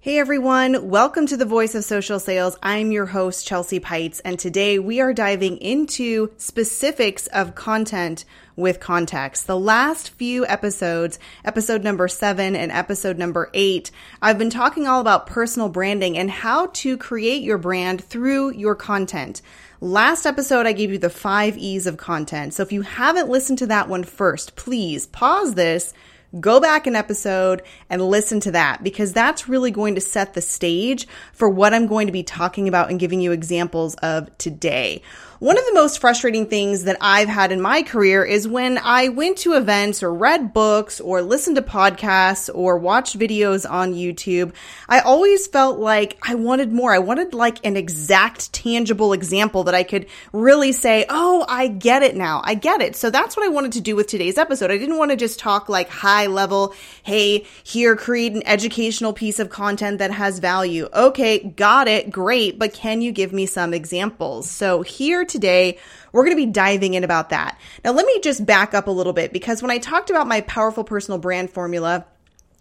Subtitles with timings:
[0.00, 2.56] Hey everyone, welcome to the Voice of Social Sales.
[2.62, 8.24] I'm your host, Chelsea Peitz, and today we are diving into specifics of content
[8.54, 9.48] with context.
[9.48, 13.90] The last few episodes, episode number seven and episode number eight,
[14.22, 18.76] I've been talking all about personal branding and how to create your brand through your
[18.76, 19.42] content.
[19.80, 22.54] Last episode, I gave you the five E's of content.
[22.54, 25.92] So if you haven't listened to that one first, please pause this
[26.40, 30.40] go back an episode and listen to that because that's really going to set the
[30.40, 35.02] stage for what I'm going to be talking about and giving you examples of today.
[35.40, 39.08] One of the most frustrating things that I've had in my career is when I
[39.08, 44.52] went to events or read books or listened to podcasts or watched videos on YouTube.
[44.88, 46.92] I always felt like I wanted more.
[46.92, 52.02] I wanted like an exact, tangible example that I could really say, Oh, I get
[52.02, 52.42] it now.
[52.42, 52.96] I get it.
[52.96, 54.72] So that's what I wanted to do with today's episode.
[54.72, 56.74] I didn't want to just talk like high level.
[57.04, 60.88] Hey, here, create an educational piece of content that has value.
[60.92, 62.10] Okay, got it.
[62.10, 62.58] Great.
[62.58, 64.50] But can you give me some examples?
[64.50, 65.78] So here today,
[66.12, 67.58] we're going to be diving in about that.
[67.84, 70.40] Now, let me just back up a little bit because when I talked about my
[70.42, 72.06] powerful personal brand formula,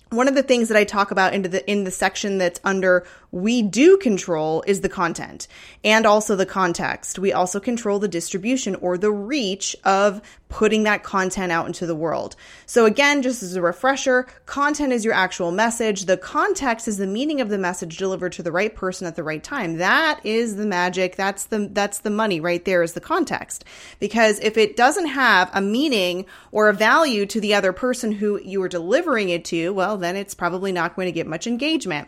[0.09, 3.05] one of the things that I talk about into the in the section that's under
[3.31, 5.47] we do control is the content
[5.83, 7.19] and also the context.
[7.19, 11.95] We also control the distribution or the reach of putting that content out into the
[11.95, 12.37] world.
[12.65, 16.05] So again, just as a refresher, content is your actual message.
[16.05, 19.23] The context is the meaning of the message delivered to the right person at the
[19.23, 19.77] right time.
[19.77, 21.17] That is the magic.
[21.17, 23.65] That's the that's the money right there is the context.
[23.99, 28.39] Because if it doesn't have a meaning or a value to the other person who
[28.41, 32.07] you are delivering it to, well, then it's probably not going to get much engagement.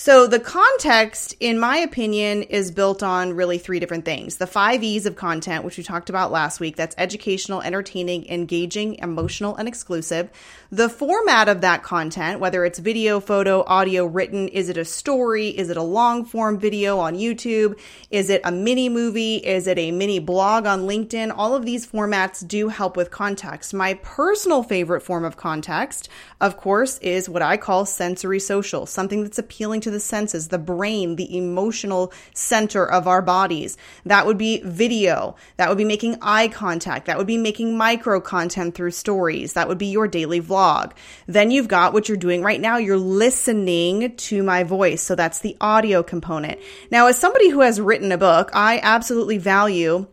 [0.00, 4.36] So the context, in my opinion, is built on really three different things.
[4.36, 6.76] The five E's of content, which we talked about last week.
[6.76, 10.30] That's educational, entertaining, engaging, emotional, and exclusive.
[10.70, 15.48] The format of that content, whether it's video, photo, audio, written, is it a story?
[15.48, 17.76] Is it a long form video on YouTube?
[18.08, 19.38] Is it a mini movie?
[19.38, 21.34] Is it a mini blog on LinkedIn?
[21.36, 23.74] All of these formats do help with context.
[23.74, 26.08] My personal favorite form of context,
[26.40, 30.48] of course, is what I call sensory social, something that's appealing to to the senses,
[30.48, 33.76] the brain, the emotional center of our bodies.
[34.04, 35.36] That would be video.
[35.56, 37.06] That would be making eye contact.
[37.06, 39.54] That would be making micro content through stories.
[39.54, 40.92] That would be your daily vlog.
[41.26, 42.76] Then you've got what you're doing right now.
[42.76, 45.02] You're listening to my voice.
[45.02, 46.60] So that's the audio component.
[46.90, 50.06] Now, as somebody who has written a book, I absolutely value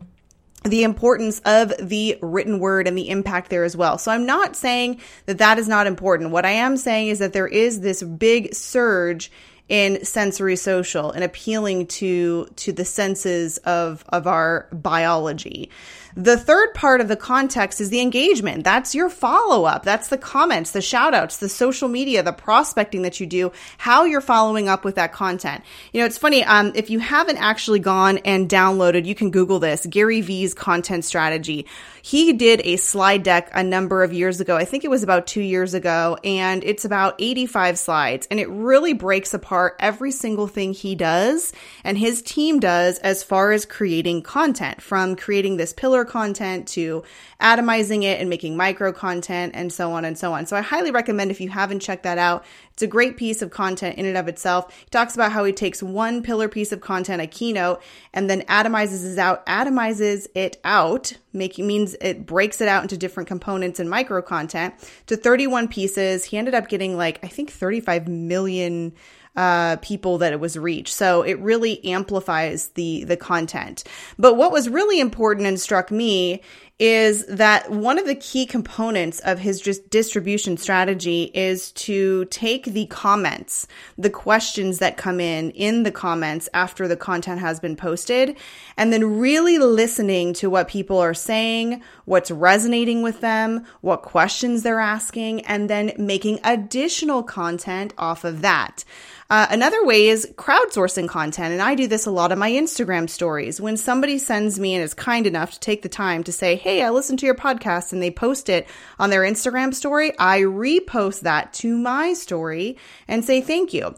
[0.68, 3.98] the importance of the written word and the impact there as well.
[3.98, 6.30] So I'm not saying that that is not important.
[6.30, 9.30] What I am saying is that there is this big surge
[9.68, 15.70] in sensory social and appealing to to the senses of of our biology.
[16.16, 18.64] The third part of the context is the engagement.
[18.64, 19.82] That's your follow up.
[19.82, 24.04] That's the comments, the shout outs, the social media, the prospecting that you do, how
[24.04, 25.62] you're following up with that content.
[25.92, 26.42] You know, it's funny.
[26.42, 31.04] Um, if you haven't actually gone and downloaded, you can Google this Gary Vee's content
[31.04, 31.66] strategy.
[32.00, 34.56] He did a slide deck a number of years ago.
[34.56, 38.48] I think it was about two years ago, and it's about 85 slides, and it
[38.48, 41.52] really breaks apart every single thing he does
[41.84, 47.02] and his team does as far as creating content from creating this pillar content to
[47.40, 50.46] atomizing it and making micro content and so on and so on.
[50.46, 52.44] So I highly recommend if you haven't checked that out.
[52.72, 54.74] It's a great piece of content in and of itself.
[54.78, 58.42] He talks about how he takes one pillar piece of content, a keynote, and then
[58.42, 63.80] atomizes it out, atomizes it out, making means it breaks it out into different components
[63.80, 64.74] and micro content
[65.06, 66.24] to 31 pieces.
[66.24, 68.92] He ended up getting like, I think 35 million
[69.36, 70.94] uh, people that it was reached.
[70.94, 73.84] So it really amplifies the the content.
[74.18, 76.42] But what was really important and struck me
[76.78, 82.66] is that one of the key components of his just distribution strategy is to take
[82.66, 87.76] the comments, the questions that come in in the comments after the content has been
[87.76, 88.36] posted,
[88.76, 94.62] and then really listening to what people are saying, what's resonating with them, what questions
[94.62, 98.84] they're asking, and then making additional content off of that.
[99.28, 101.52] Uh, another way is crowdsourcing content.
[101.52, 103.60] And I do this a lot on my Instagram stories.
[103.60, 106.82] When somebody sends me and is kind enough to take the time to say, Hey,
[106.82, 108.68] I listened to your podcast and they post it
[108.98, 112.78] on their Instagram story, I repost that to my story
[113.08, 113.94] and say thank you.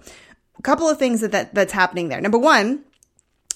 [0.58, 2.20] A couple of things that, that that's happening there.
[2.20, 2.84] Number one,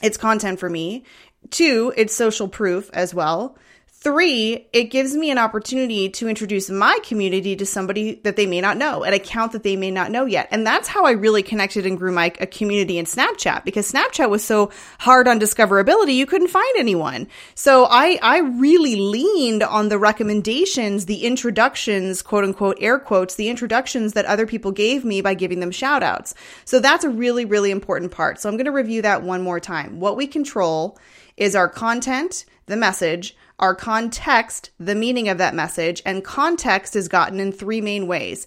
[0.02, 1.04] it's content for me.
[1.50, 3.56] Two, it's social proof as well.
[4.02, 8.60] Three, it gives me an opportunity to introduce my community to somebody that they may
[8.60, 10.48] not know, an account that they may not know yet.
[10.50, 14.44] And that's how I really connected and grew my community in Snapchat because Snapchat was
[14.44, 17.28] so hard on discoverability, you couldn't find anyone.
[17.54, 23.50] So I, I really leaned on the recommendations, the introductions, quote unquote, air quotes, the
[23.50, 26.34] introductions that other people gave me by giving them shout outs.
[26.64, 28.40] So that's a really, really important part.
[28.40, 30.00] So I'm going to review that one more time.
[30.00, 30.98] What we control
[31.36, 37.08] is our content, the message, our context, the meaning of that message, and context is
[37.08, 38.46] gotten in three main ways.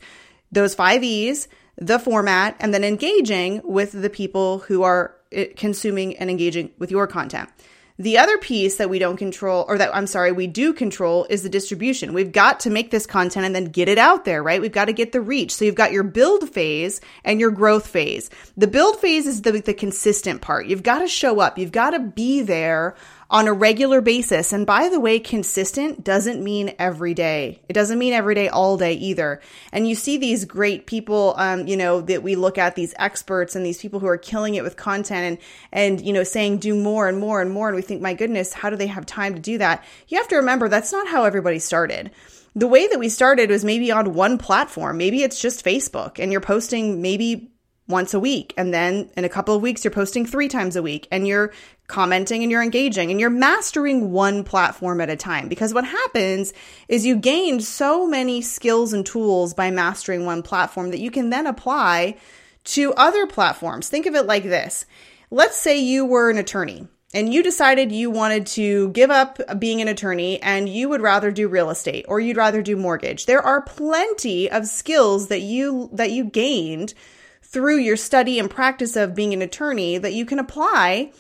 [0.51, 1.47] Those five E's,
[1.77, 6.91] the format, and then engaging with the people who are eh, consuming and engaging with
[6.91, 7.49] your content.
[7.97, 11.44] The other piece that we don't control, or that I'm sorry, we do control is
[11.44, 12.13] the distribution.
[12.13, 14.59] We've got to make this content and then get it out there, right?
[14.59, 15.56] We've got to get the reach.
[15.56, 18.30] So you've got your build phase and your growth phase.
[18.57, 20.68] The build phase is the, the consistent part.
[20.68, 21.57] You've got to show up.
[21.57, 22.95] You've got to be there
[23.30, 24.54] on a regular basis.
[24.54, 27.62] And by the way, consistent doesn't mean every day.
[27.68, 29.42] It doesn't mean every day, all day either.
[29.72, 33.56] And you see these great people, um, you know, that we look at these experts
[33.56, 35.39] and these people who are killing it with content
[35.72, 37.68] and, and, you know, saying do more and more and more.
[37.68, 39.83] And we think, my goodness, how do they have time to do that?
[40.07, 42.12] You have to remember that's not how everybody started
[42.56, 44.98] the way that we started was maybe on one platform.
[44.98, 47.51] Maybe it's just Facebook and you're posting maybe
[47.88, 48.54] once a week.
[48.57, 51.51] And then in a couple of weeks, you're posting three times a week and you're
[51.87, 55.47] commenting and you're engaging and you're mastering one platform at a time.
[55.47, 56.53] Because what happens
[56.87, 61.29] is you gain so many skills and tools by mastering one platform that you can
[61.29, 62.17] then apply
[62.63, 63.87] to other platforms.
[63.87, 64.85] Think of it like this.
[65.29, 69.81] Let's say you were an attorney and you decided you wanted to give up being
[69.81, 73.25] an attorney and you would rather do real estate or you'd rather do mortgage.
[73.25, 76.93] There are plenty of skills that you that you gained
[77.41, 81.11] through your study and practice of being an attorney that you can apply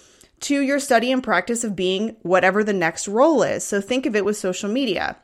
[0.41, 3.63] to your study and practice of being whatever the next role is.
[3.63, 5.17] So think of it with social media.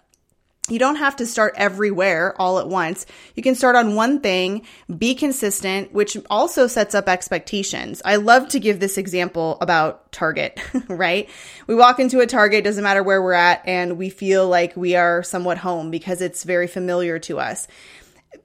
[0.70, 3.06] You don't have to start everywhere all at once.
[3.36, 4.62] You can start on one thing,
[4.96, 8.02] be consistent, which also sets up expectations.
[8.06, 11.28] I love to give this example about Target, right?
[11.66, 14.96] We walk into a Target, doesn't matter where we're at, and we feel like we
[14.96, 17.68] are somewhat home because it's very familiar to us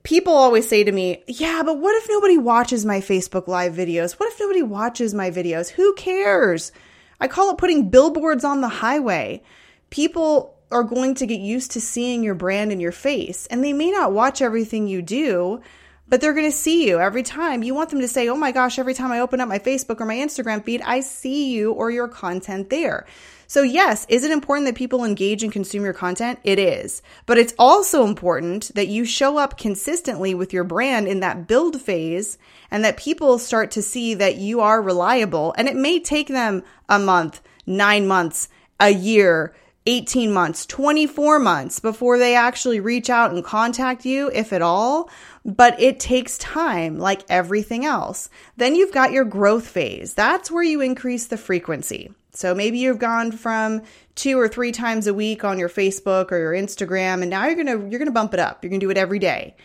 [0.02, 4.12] people always say to me, Yeah, but what if nobody watches my Facebook Live videos?
[4.12, 5.70] What if nobody watches my videos?
[5.70, 6.72] Who cares?
[7.20, 9.42] I call it putting billboards on the highway.
[9.90, 13.72] People are going to get used to seeing your brand and your face, and they
[13.72, 15.60] may not watch everything you do,
[16.08, 17.62] but they're going to see you every time.
[17.62, 20.00] You want them to say, Oh my gosh, every time I open up my Facebook
[20.00, 23.06] or my Instagram feed, I see you or your content there.
[23.48, 26.40] So, yes, is it important that people engage and consume your content?
[26.42, 27.00] It is.
[27.26, 31.80] But it's also important that you show up consistently with your brand in that build
[31.80, 32.38] phase
[32.70, 35.54] and that people start to see that you are reliable.
[35.56, 38.48] And it may take them a month, nine months,
[38.80, 39.54] a year,
[39.86, 45.08] 18 months, 24 months before they actually reach out and contact you, if at all.
[45.46, 48.28] But it takes time, like everything else.
[48.56, 50.12] Then you've got your growth phase.
[50.12, 52.12] That's where you increase the frequency.
[52.32, 53.82] So maybe you've gone from
[54.16, 57.54] two or three times a week on your Facebook or your Instagram, and now you're
[57.54, 58.62] gonna you're gonna bump it up.
[58.62, 59.56] You're gonna do it every day,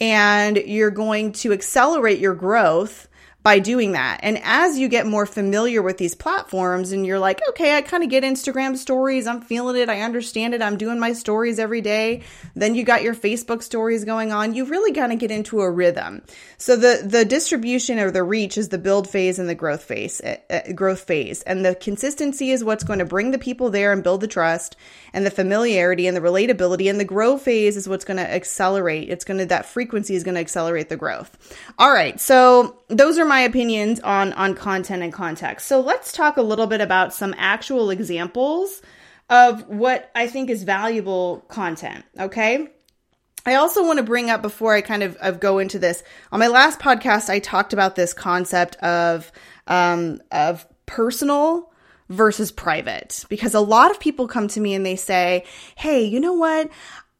[0.00, 3.06] and you're going to accelerate your growth
[3.46, 4.18] by doing that.
[4.24, 8.02] And as you get more familiar with these platforms and you're like, okay, I kind
[8.02, 9.28] of get Instagram stories.
[9.28, 9.88] I'm feeling it.
[9.88, 10.60] I understand it.
[10.60, 12.24] I'm doing my stories every day.
[12.56, 14.56] Then you got your Facebook stories going on.
[14.56, 16.22] You really got to get into a rhythm.
[16.58, 20.20] So the, the distribution or the reach is the build phase and the growth phase,
[20.20, 21.42] uh, growth phase.
[21.42, 24.74] And the consistency is what's going to bring the people there and build the trust
[25.12, 26.90] and the familiarity and the relatability.
[26.90, 29.08] And the grow phase is what's going to accelerate.
[29.08, 31.30] It's going to, that frequency is going to accelerate the growth.
[31.78, 32.20] All right.
[32.20, 35.66] So those are my opinions on on content and context.
[35.66, 38.82] So let's talk a little bit about some actual examples
[39.28, 42.68] of what I think is valuable content, okay?
[43.44, 46.02] I also want to bring up before I kind of, of go into this.
[46.32, 49.30] On my last podcast, I talked about this concept of
[49.68, 51.72] um, of personal
[52.08, 55.44] versus private because a lot of people come to me and they say,
[55.76, 56.70] "Hey, you know what?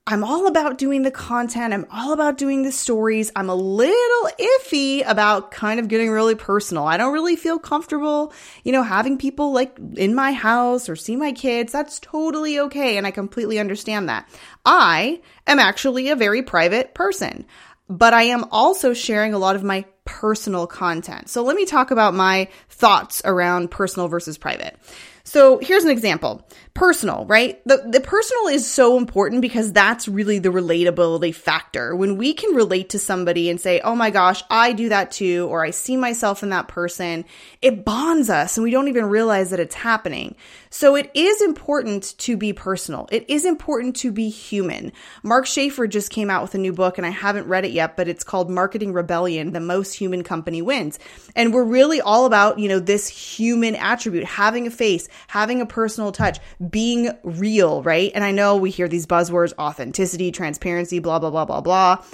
[0.09, 1.75] I'm all about doing the content.
[1.75, 3.33] I'm all about doing the stories.
[3.35, 6.85] I'm a little iffy about kind of getting really personal.
[6.87, 8.33] I don't really feel comfortable,
[8.63, 11.73] you know, having people like in my house or see my kids.
[11.73, 12.99] That's totally okay.
[12.99, 14.29] And I completely understand that.
[14.65, 17.45] I am actually a very private person,
[17.89, 21.29] but I am also sharing a lot of my personal content.
[21.29, 24.79] So let me talk about my thoughts around personal versus private.
[25.25, 26.47] So here's an example.
[26.77, 27.59] Personal, right?
[27.65, 31.97] The, the personal is so important because that's really the relatability factor.
[31.97, 35.49] When we can relate to somebody and say, oh my gosh, I do that too,
[35.51, 37.25] or I see myself in that person,
[37.63, 40.37] it bonds us and we don't even realize that it's happening.
[40.69, 43.09] So it is important to be personal.
[43.11, 44.93] It is important to be human.
[45.23, 47.97] Mark Schaefer just came out with a new book and I haven't read it yet,
[47.97, 50.99] but it's called Marketing Rebellion, The Most Human Company Wins.
[51.35, 55.67] And we're really all about, you know, this human attribute, having a face, having a
[55.67, 56.39] personal touch,
[56.71, 58.11] being real, right?
[58.15, 62.05] And I know we hear these buzzwords, authenticity, transparency, blah, blah, blah, blah, blah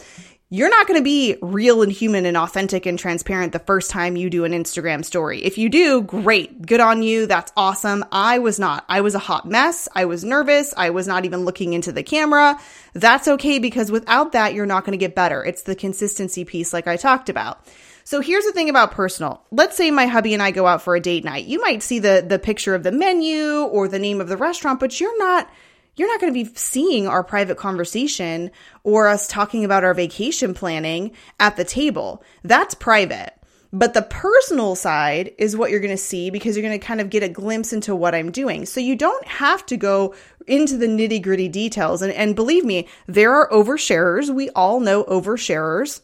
[0.52, 4.16] you're not going to be real and human and authentic and transparent the first time
[4.16, 5.42] you do an Instagram story.
[5.42, 6.66] If you do, great.
[6.66, 7.24] Good on you.
[7.24, 8.04] That's awesome.
[8.12, 8.84] I was not.
[8.86, 9.88] I was a hot mess.
[9.94, 10.74] I was nervous.
[10.76, 12.60] I was not even looking into the camera.
[12.92, 15.42] That's okay because without that, you're not going to get better.
[15.42, 17.66] It's the consistency piece like I talked about.
[18.04, 19.42] So here's the thing about personal.
[19.50, 21.46] Let's say my hubby and I go out for a date night.
[21.46, 24.80] You might see the the picture of the menu or the name of the restaurant,
[24.80, 25.48] but you're not
[25.96, 28.50] you're not going to be seeing our private conversation
[28.82, 32.22] or us talking about our vacation planning at the table.
[32.42, 33.34] That's private.
[33.74, 37.00] But the personal side is what you're going to see because you're going to kind
[37.00, 38.66] of get a glimpse into what I'm doing.
[38.66, 40.14] So you don't have to go
[40.46, 42.02] into the nitty gritty details.
[42.02, 44.28] And, and believe me, there are oversharers.
[44.28, 46.02] We all know oversharers.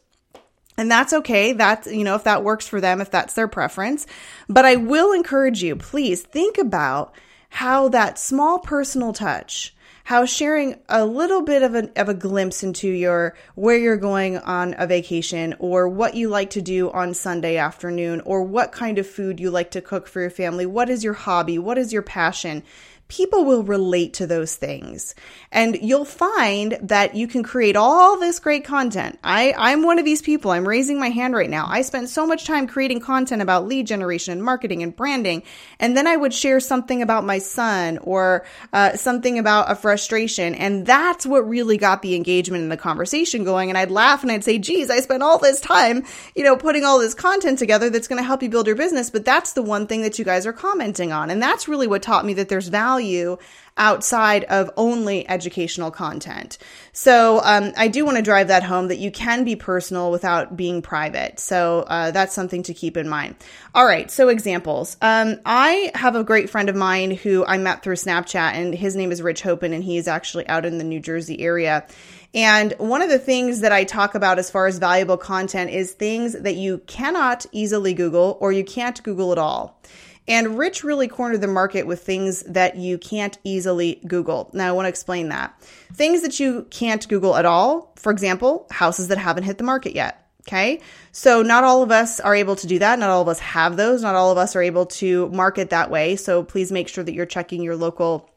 [0.78, 1.52] And that's okay.
[1.52, 4.06] That's, you know, if that works for them, if that's their preference.
[4.48, 7.12] But I will encourage you, please think about
[7.50, 9.74] how that small personal touch
[10.08, 14.38] how sharing a little bit of a, of a glimpse into your where you're going
[14.38, 18.98] on a vacation or what you like to do on Sunday afternoon or what kind
[18.98, 21.92] of food you like to cook for your family, what is your hobby, what is
[21.92, 22.62] your passion,
[23.08, 25.14] people will relate to those things.
[25.50, 29.18] And you'll find that you can create all this great content.
[29.24, 30.50] I, I'm one of these people.
[30.50, 31.66] I'm raising my hand right now.
[31.66, 35.42] I spent so much time creating content about lead generation and marketing and branding.
[35.80, 40.54] And then I would share something about my son or uh, something about a frustration.
[40.54, 43.70] And that's what really got the engagement and the conversation going.
[43.70, 46.84] And I'd laugh and I'd say, geez, I spent all this time, you know, putting
[46.84, 49.08] all this content together that's going to help you build your business.
[49.08, 51.30] But that's the one thing that you guys are commenting on.
[51.30, 53.38] And that's really what taught me that there's value value
[53.76, 56.58] outside of only educational content.
[56.92, 60.56] So um, I do want to drive that home that you can be personal without
[60.56, 61.38] being private.
[61.38, 63.36] So uh, that's something to keep in mind.
[63.76, 64.96] All right, so examples.
[65.00, 68.96] Um, I have a great friend of mine who I met through Snapchat, and his
[68.96, 71.86] name is Rich Hopen, and he's actually out in the New Jersey area.
[72.34, 75.92] And one of the things that I talk about as far as valuable content is
[75.92, 79.80] things that you cannot easily Google or you can't Google at all.
[80.28, 84.50] And Rich really cornered the market with things that you can't easily Google.
[84.52, 85.58] Now, I want to explain that.
[85.94, 89.94] Things that you can't Google at all, for example, houses that haven't hit the market
[89.94, 90.24] yet.
[90.46, 90.80] Okay.
[91.12, 92.98] So not all of us are able to do that.
[92.98, 94.00] Not all of us have those.
[94.02, 96.16] Not all of us are able to market that way.
[96.16, 98.30] So please make sure that you're checking your local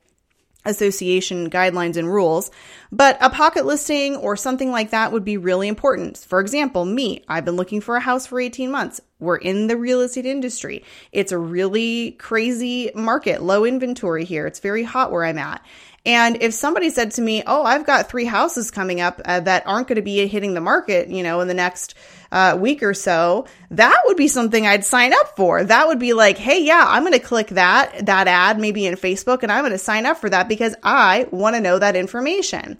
[0.66, 2.52] association guidelines and rules,
[2.92, 6.18] but a pocket listing or something like that would be really important.
[6.18, 9.02] For example, me, I've been looking for a house for 18 months.
[9.20, 10.84] We're in the real estate industry.
[11.12, 14.48] It's a really crazy market, low inventory here.
[14.48, 15.64] It's very hot where I'm at.
[16.06, 19.64] And if somebody said to me, "Oh, I've got three houses coming up uh, that
[19.68, 21.94] aren't going to be hitting the market, you know, in the next
[22.32, 25.64] uh, week or so," that would be something I'd sign up for.
[25.64, 28.96] That would be like, "Hey, yeah, I'm going to click that that ad maybe in
[28.96, 31.96] Facebook, and I'm going to sign up for that because I want to know that
[31.96, 32.80] information."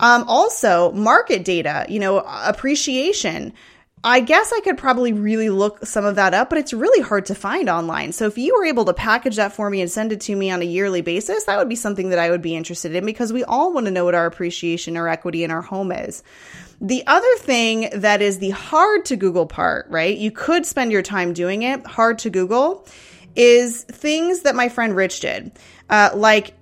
[0.00, 3.52] Um, also, market data, you know, appreciation.
[4.04, 7.26] I guess I could probably really look some of that up, but it's really hard
[7.26, 8.12] to find online.
[8.12, 10.50] So if you were able to package that for me and send it to me
[10.50, 13.32] on a yearly basis, that would be something that I would be interested in because
[13.32, 16.22] we all want to know what our appreciation or equity in our home is.
[16.80, 20.16] The other thing that is the hard to Google part, right?
[20.16, 22.86] You could spend your time doing it, hard to Google,
[23.34, 25.52] is things that my friend Rich did.
[25.88, 26.54] Uh, like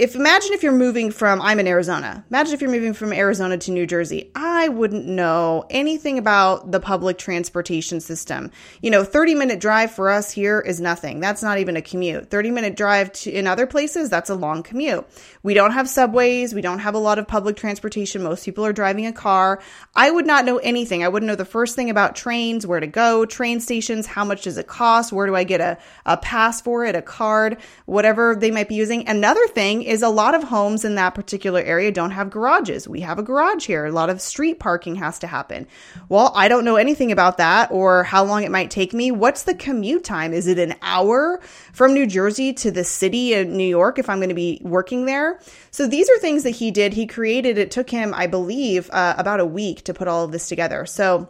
[0.00, 2.24] if imagine if you're moving from I'm in Arizona.
[2.30, 4.30] Imagine if you're moving from Arizona to New Jersey.
[4.34, 8.50] I wouldn't know anything about the public transportation system.
[8.80, 11.20] You know, 30 minute drive for us here is nothing.
[11.20, 12.30] That's not even a commute.
[12.30, 15.06] 30 minute drive to, in other places, that's a long commute.
[15.42, 16.54] We don't have subways.
[16.54, 18.22] We don't have a lot of public transportation.
[18.22, 19.60] Most people are driving a car.
[19.94, 21.04] I would not know anything.
[21.04, 24.44] I wouldn't know the first thing about trains, where to go, train stations, how much
[24.44, 25.76] does it cost, where do I get a,
[26.06, 29.06] a pass for it, a card, whatever they might be using.
[29.06, 32.86] Another thing is a lot of homes in that particular area don't have garages.
[32.86, 33.86] We have a garage here.
[33.86, 35.66] A lot of street parking has to happen.
[36.08, 39.10] Well, I don't know anything about that or how long it might take me.
[39.10, 40.32] What's the commute time?
[40.32, 41.40] Is it an hour
[41.72, 45.06] from New Jersey to the city of New York if I'm going to be working
[45.06, 45.40] there?
[45.72, 46.92] So these are things that he did.
[46.94, 50.30] He created, it took him, I believe, uh, about a week to put all of
[50.30, 50.86] this together.
[50.86, 51.28] So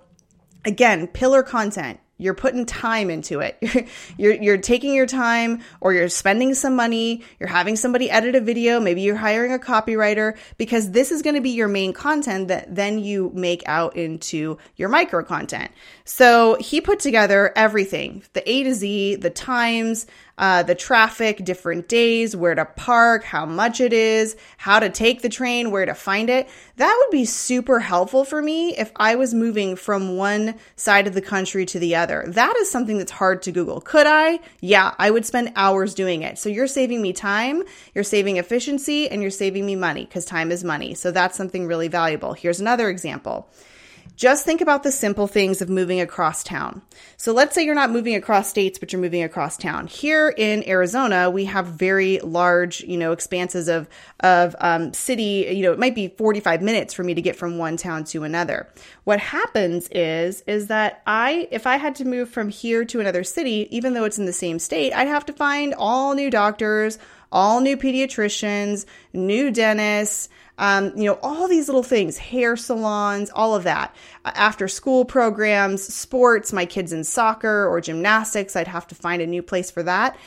[0.66, 3.56] again, pillar content You're putting time into it.
[4.18, 7.22] You're, you're taking your time or you're spending some money.
[7.38, 8.78] You're having somebody edit a video.
[8.78, 12.74] Maybe you're hiring a copywriter because this is going to be your main content that
[12.74, 15.70] then you make out into your micro content.
[16.04, 20.06] So he put together everything, the A to Z, the times,
[20.40, 25.20] uh, the traffic, different days, where to park, how much it is, how to take
[25.20, 26.48] the train, where to find it.
[26.76, 31.12] That would be super helpful for me if I was moving from one side of
[31.12, 32.24] the country to the other.
[32.26, 33.82] That is something that's hard to Google.
[33.82, 34.40] Could I?
[34.60, 36.38] Yeah, I would spend hours doing it.
[36.38, 37.62] So you're saving me time,
[37.94, 40.94] you're saving efficiency, and you're saving me money because time is money.
[40.94, 42.32] So that's something really valuable.
[42.32, 43.50] Here's another example.
[44.16, 46.82] Just think about the simple things of moving across town.
[47.16, 49.86] So let's say you're not moving across states, but you're moving across town.
[49.86, 53.88] Here in Arizona, we have very large, you know, expanses of
[54.20, 55.50] of um, city.
[55.50, 58.24] You know, it might be 45 minutes for me to get from one town to
[58.24, 58.68] another.
[59.04, 63.24] What happens is is that I, if I had to move from here to another
[63.24, 66.98] city, even though it's in the same state, I'd have to find all new doctors,
[67.32, 70.28] all new pediatricians, new dentists
[70.60, 73.96] um, you know, all these little things, hair salons, all of that.
[74.26, 79.26] After school programs, sports, my kids in soccer or gymnastics, I'd have to find a
[79.26, 80.18] new place for that.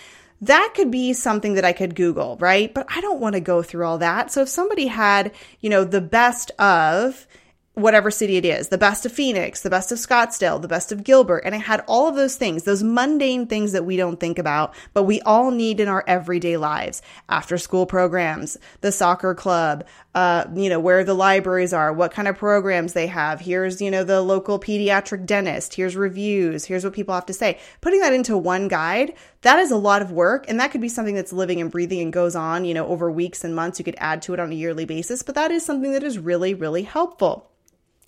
[0.41, 2.73] That could be something that I could Google, right?
[2.73, 4.31] But I don't want to go through all that.
[4.31, 7.27] So if somebody had, you know, the best of,
[7.75, 11.03] whatever city it is, the best of Phoenix, the best of Scottsdale, the best of
[11.03, 11.39] Gilbert.
[11.39, 14.75] And it had all of those things, those mundane things that we don't think about,
[14.93, 17.01] but we all need in our everyday lives.
[17.29, 22.27] After school programs, the soccer club, uh, you know, where the libraries are, what kind
[22.27, 23.39] of programs they have.
[23.39, 25.73] Here's, you know, the local pediatric dentist.
[25.73, 26.65] Here's reviews.
[26.65, 27.57] Here's what people have to say.
[27.81, 30.45] Putting that into one guide, that is a lot of work.
[30.47, 33.09] And that could be something that's living and breathing and goes on, you know, over
[33.11, 33.79] weeks and months.
[33.79, 36.19] You could add to it on a yearly basis, but that is something that is
[36.19, 37.49] really, really helpful.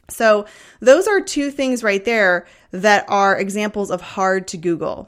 [0.10, 0.46] So
[0.80, 5.08] those are two things right there that are examples of hard to Google.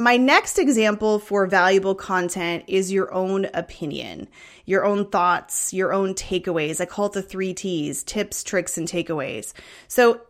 [0.00, 4.28] My next example for valuable content is your own opinion,
[4.64, 6.80] your own thoughts, your own takeaways.
[6.80, 9.52] I call it the three T's tips, tricks, and takeaways.
[9.88, 10.22] So,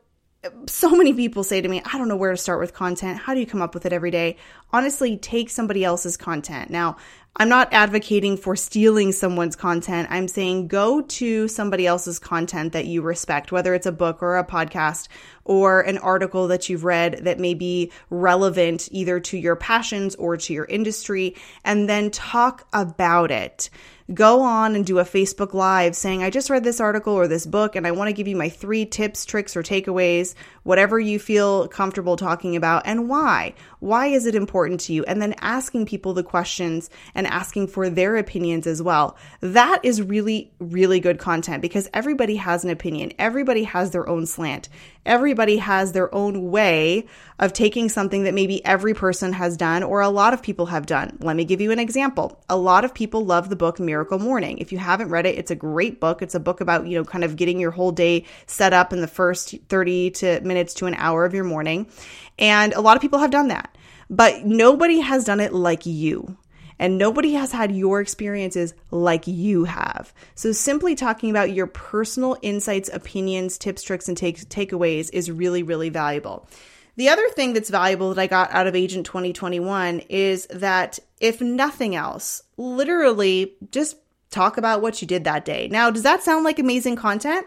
[0.66, 3.18] so many people say to me, I don't know where to start with content.
[3.18, 4.38] How do you come up with it every day?
[4.72, 6.70] Honestly, take somebody else's content.
[6.70, 6.96] Now,
[7.40, 10.08] I'm not advocating for stealing someone's content.
[10.10, 14.36] I'm saying go to somebody else's content that you respect, whether it's a book or
[14.36, 15.08] a podcast
[15.46, 20.36] or an article that you've read that may be relevant either to your passions or
[20.36, 23.70] to your industry, and then talk about it
[24.12, 27.46] go on and do a Facebook Live saying, I just read this article or this
[27.46, 31.18] book and I want to give you my three tips, tricks, or takeaways, whatever you
[31.18, 33.54] feel comfortable talking about, and why.
[33.80, 35.04] Why is it important to you?
[35.04, 39.16] And then asking people the questions and asking for their opinions as well.
[39.40, 43.12] That is really, really good content because everybody has an opinion.
[43.18, 44.68] Everybody has their own slant.
[45.06, 47.06] Everybody has their own way
[47.38, 50.84] of taking something that maybe every person has done or a lot of people have
[50.84, 51.16] done.
[51.20, 52.42] Let me give you an example.
[52.48, 54.58] A lot of people love the book Miracle Morning.
[54.58, 56.20] If you haven't read it, it's a great book.
[56.20, 59.00] It's a book about, you know, kind of getting your whole day set up in
[59.00, 61.90] the first 30 to minutes to an hour of your morning.
[62.38, 63.76] And a lot of people have done that,
[64.10, 66.36] but nobody has done it like you
[66.80, 70.14] and nobody has had your experiences like you have.
[70.34, 75.62] So simply talking about your personal insights, opinions, tips, tricks, and take- takeaways is really,
[75.62, 76.48] really valuable.
[76.96, 81.42] The other thing that's valuable that I got out of Agent 2021 is that if
[81.42, 83.98] nothing else, literally just
[84.30, 85.68] talk about what you did that day.
[85.70, 87.46] Now, does that sound like amazing content?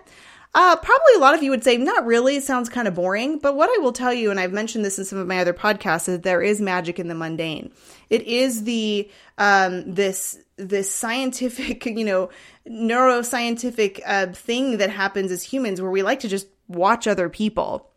[0.55, 2.35] Uh, probably a lot of you would say, not really.
[2.35, 3.39] It sounds kind of boring.
[3.39, 5.53] But what I will tell you, and I've mentioned this in some of my other
[5.53, 7.71] podcasts, is there is magic in the mundane.
[8.09, 12.29] It is the, um, this, this scientific, you know,
[12.67, 17.89] neuroscientific, uh, thing that happens as humans where we like to just watch other people.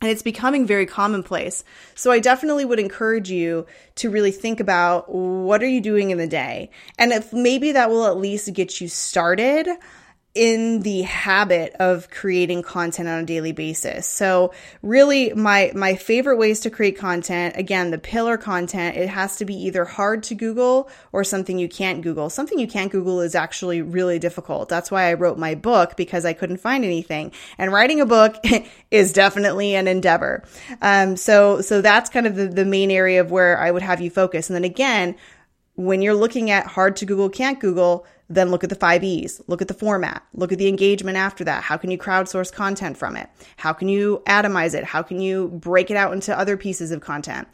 [0.00, 1.62] And it's becoming very commonplace.
[1.94, 6.18] So I definitely would encourage you to really think about what are you doing in
[6.18, 6.70] the day?
[6.98, 9.68] And if maybe that will at least get you started
[10.34, 14.06] in the habit of creating content on a daily basis.
[14.06, 19.36] So really my my favorite ways to create content, again, the pillar content, it has
[19.36, 22.30] to be either hard to Google or something you can't Google.
[22.30, 24.70] Something you can't Google is actually really difficult.
[24.70, 27.32] That's why I wrote my book because I couldn't find anything.
[27.58, 28.36] And writing a book
[28.90, 30.44] is definitely an endeavor.
[30.80, 34.00] Um, so so that's kind of the, the main area of where I would have
[34.00, 34.48] you focus.
[34.48, 35.14] And then again,
[35.74, 39.40] when you're looking at hard to Google, can't Google, then look at the five E's,
[39.46, 41.62] look at the format, look at the engagement after that.
[41.62, 43.28] How can you crowdsource content from it?
[43.56, 44.84] How can you atomize it?
[44.84, 47.48] How can you break it out into other pieces of content?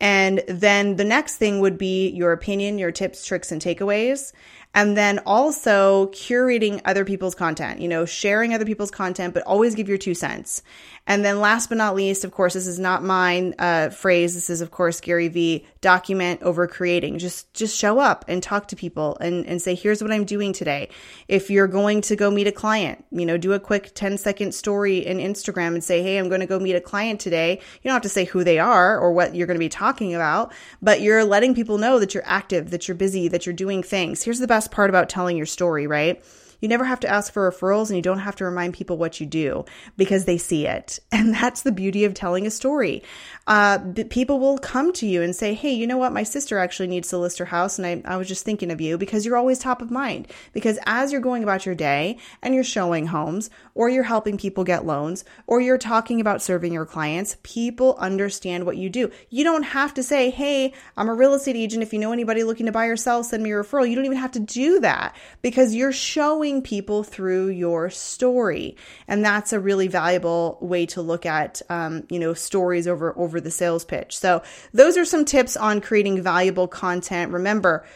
[0.00, 4.32] And then the next thing would be your opinion, your tips, tricks, and takeaways.
[4.74, 9.74] And then also curating other people's content, you know, sharing other people's content, but always
[9.74, 10.62] give your two cents.
[11.06, 14.34] And then last but not least, of course, this is not mine uh, phrase.
[14.34, 17.18] This is, of course, Gary Vee, document over creating.
[17.18, 20.52] Just, just show up and talk to people and, and say, here's what I'm doing
[20.52, 20.90] today.
[21.26, 24.54] If you're going to go meet a client, you know, do a quick 10 second
[24.54, 27.54] story in Instagram and say, Hey, I'm going to go meet a client today.
[27.54, 30.14] You don't have to say who they are or what you're going to be talking
[30.14, 33.82] about, but you're letting people know that you're active, that you're busy, that you're doing
[33.82, 34.22] things.
[34.22, 36.22] Here's the best part about telling your story, right?
[36.62, 39.20] You never have to ask for referrals and you don't have to remind people what
[39.20, 39.64] you do
[39.96, 40.98] because they see it.
[41.22, 43.02] And that's the beauty of telling a story.
[43.46, 43.78] Uh,
[44.10, 46.12] people will come to you and say, Hey, you know what?
[46.12, 47.78] My sister actually needs to list her house.
[47.78, 50.28] And I, I was just thinking of you because you're always top of mind.
[50.52, 54.64] Because as you're going about your day and you're showing homes or you're helping people
[54.64, 59.10] get loans or you're talking about serving your clients, people understand what you do.
[59.30, 61.82] You don't have to say, Hey, I'm a real estate agent.
[61.82, 63.88] If you know anybody looking to buy or sell, send me a referral.
[63.88, 68.76] You don't even have to do that because you're showing people through your story.
[69.08, 73.40] And that's a really valuable way to look at, um, you know, stories over, over
[73.40, 74.18] the sales pitch.
[74.18, 74.42] So
[74.74, 77.32] those are some tips on creating valuable content.
[77.32, 77.86] Remember,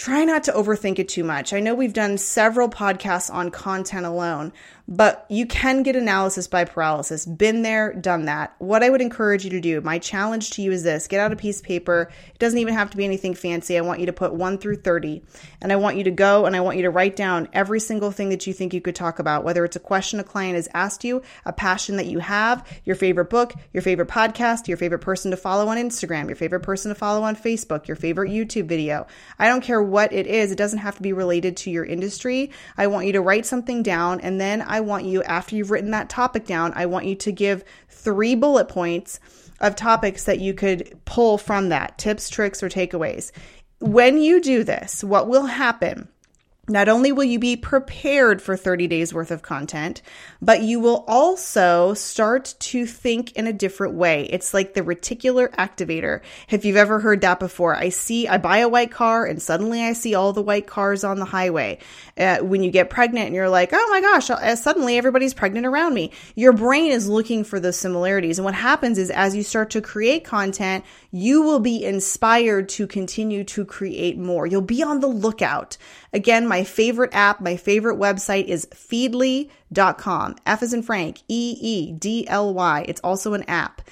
[0.00, 1.52] try not to overthink it too much.
[1.52, 4.50] I know we've done several podcasts on content alone,
[4.88, 7.26] but you can get analysis by paralysis.
[7.26, 8.54] Been there, done that.
[8.58, 11.32] What I would encourage you to do, my challenge to you is this get out
[11.32, 12.10] a piece of paper.
[12.28, 13.76] It doesn't even have to be anything fancy.
[13.76, 15.22] I want you to put 1 through 30,
[15.60, 18.10] and I want you to go and I want you to write down every single
[18.10, 20.68] thing that you think you could talk about, whether it's a question a client has
[20.72, 25.00] asked you, a passion that you have, your favorite book, your favorite podcast, your favorite
[25.00, 28.66] person to follow on Instagram, your favorite person to follow on Facebook, your favorite YouTube
[28.66, 29.06] video.
[29.38, 32.50] I don't care what it is, it doesn't have to be related to your industry.
[32.76, 35.90] I want you to write something down, and then I want you, after you've written
[35.90, 39.20] that topic down, I want you to give three bullet points
[39.60, 43.30] of topics that you could pull from that tips, tricks, or takeaways.
[43.80, 46.08] When you do this, what will happen
[46.70, 50.02] not only will you be prepared for 30 days worth of content,
[50.40, 54.24] but you will also start to think in a different way.
[54.26, 56.20] It's like the reticular activator.
[56.48, 59.82] If you've ever heard that before, I see, I buy a white car and suddenly
[59.82, 61.78] I see all the white cars on the highway.
[62.16, 65.66] Uh, when you get pregnant and you're like, oh my gosh, uh, suddenly everybody's pregnant
[65.66, 66.12] around me.
[66.36, 68.38] Your brain is looking for those similarities.
[68.38, 72.86] And what happens is as you start to create content, you will be inspired to
[72.86, 74.46] continue to create more.
[74.46, 75.76] You'll be on the lookout.
[76.12, 80.36] Again, my favorite app, my favorite website is feedly.com.
[80.46, 82.84] F is in Frank, E E D L Y.
[82.88, 83.82] It's also an app.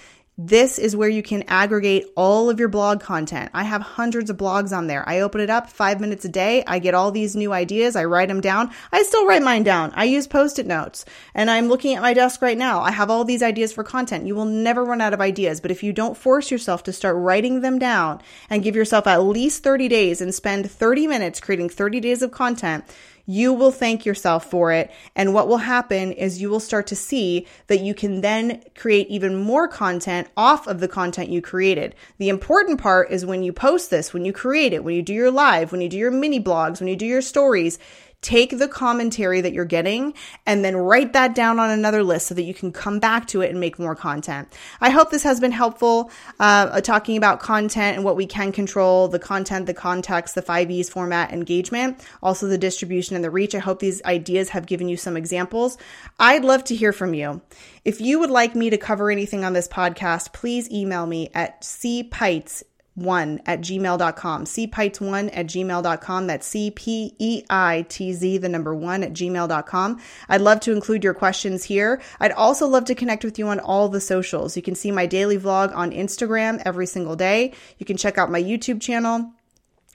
[0.41, 3.51] This is where you can aggregate all of your blog content.
[3.53, 5.03] I have hundreds of blogs on there.
[5.09, 6.63] I open it up five minutes a day.
[6.65, 7.97] I get all these new ideas.
[7.97, 8.71] I write them down.
[8.93, 9.91] I still write mine down.
[9.97, 12.83] I use post it notes and I'm looking at my desk right now.
[12.83, 14.29] I have all these ideas for content.
[14.29, 17.17] You will never run out of ideas, but if you don't force yourself to start
[17.17, 21.71] writing them down and give yourself at least 30 days and spend 30 minutes creating
[21.71, 22.85] 30 days of content,
[23.29, 24.91] you will thank yourself for it.
[25.15, 29.07] And what will happen is you will start to see that you can then create
[29.09, 31.95] even more content off of the content you created.
[32.17, 35.13] The important part is when you post this, when you create it, when you do
[35.13, 37.79] your live, when you do your mini blogs, when you do your stories,
[38.21, 40.13] take the commentary that you're getting
[40.45, 43.41] and then write that down on another list so that you can come back to
[43.43, 44.49] it and make more content.
[44.81, 49.07] I hope this has been helpful, uh, talking about content and what we can control,
[49.07, 53.55] the content, the context, the five E's format, engagement, also the distribution and the reach.
[53.55, 55.79] I hope these ideas have given you some examples.
[56.19, 57.41] I'd love to hear from you.
[57.85, 61.63] If you would like me to cover anything on this podcast, please email me at
[61.63, 62.65] cpeitz
[62.99, 64.45] one at gmail.com.
[64.45, 66.27] cpeitz1 at gmail.com.
[66.27, 70.01] That's C P E I T Z, the number one at gmail.com.
[70.29, 72.01] I'd love to include your questions here.
[72.21, 74.57] I'd also love to connect with you on all the socials.
[74.57, 77.53] You can see my daily vlog on Instagram every single day.
[77.79, 79.33] You can check out my YouTube channel.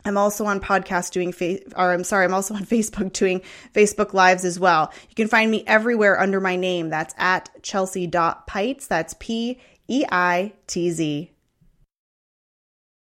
[0.06, 3.42] I'm also on podcast doing face, or I'm sorry, I'm also on Facebook doing
[3.74, 4.92] Facebook lives as well.
[5.10, 6.89] You can find me everywhere under my name.
[6.89, 8.88] That's at chelsea.peitz.
[8.88, 11.33] That's P E I T Z.